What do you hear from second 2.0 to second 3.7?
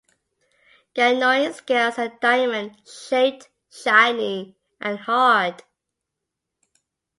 diamond shaped,